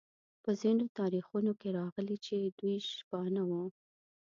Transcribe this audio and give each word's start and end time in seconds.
په 0.43 0.51
ځینو 0.61 0.85
تاریخونو 0.99 1.51
کې 1.59 1.69
راغلي 1.79 2.17
چې 2.25 2.35
دوی 2.59 2.77
شپانه 2.93 3.41
وو. 3.49 3.63